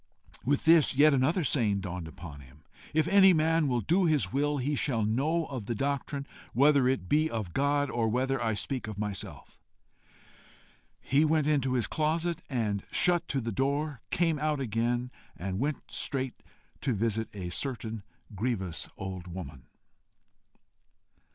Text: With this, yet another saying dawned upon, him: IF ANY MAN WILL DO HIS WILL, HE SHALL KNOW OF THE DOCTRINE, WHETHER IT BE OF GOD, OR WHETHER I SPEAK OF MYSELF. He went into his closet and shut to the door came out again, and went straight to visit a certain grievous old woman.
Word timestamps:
With 0.43 0.65
this, 0.65 0.95
yet 0.95 1.13
another 1.13 1.43
saying 1.43 1.81
dawned 1.81 2.07
upon, 2.07 2.39
him: 2.41 2.63
IF 2.91 3.07
ANY 3.07 3.33
MAN 3.33 3.67
WILL 3.67 3.81
DO 3.81 4.05
HIS 4.07 4.33
WILL, 4.33 4.57
HE 4.57 4.73
SHALL 4.75 5.05
KNOW 5.05 5.45
OF 5.45 5.65
THE 5.67 5.75
DOCTRINE, 5.75 6.25
WHETHER 6.53 6.89
IT 6.89 7.07
BE 7.07 7.29
OF 7.29 7.53
GOD, 7.53 7.91
OR 7.91 8.07
WHETHER 8.09 8.41
I 8.43 8.55
SPEAK 8.55 8.87
OF 8.87 8.97
MYSELF. 8.97 9.59
He 10.99 11.23
went 11.23 11.45
into 11.45 11.73
his 11.73 11.85
closet 11.85 12.41
and 12.49 12.81
shut 12.91 13.27
to 13.27 13.39
the 13.39 13.51
door 13.51 14.01
came 14.09 14.39
out 14.39 14.59
again, 14.59 15.11
and 15.37 15.59
went 15.59 15.91
straight 15.91 16.41
to 16.81 16.95
visit 16.95 17.29
a 17.35 17.51
certain 17.51 18.01
grievous 18.35 18.89
old 18.97 19.27
woman. 19.27 19.67